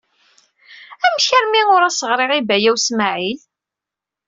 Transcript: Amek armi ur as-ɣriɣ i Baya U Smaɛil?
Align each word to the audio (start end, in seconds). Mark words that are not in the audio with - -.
Amek 1.05 1.27
armi 1.37 1.61
ur 1.75 1.81
as-ɣriɣ 1.83 2.31
i 2.33 2.41
Baya 2.47 2.71
U 2.73 2.75
Smaɛil? 2.87 3.39